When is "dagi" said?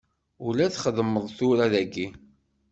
1.73-2.07